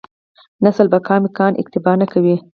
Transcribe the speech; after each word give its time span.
نسل 0.63 0.87
بقا 0.93 1.15
امکان 1.21 1.51
اکتفا 1.61 1.93
نه 2.01 2.07
کوي. 2.13 2.35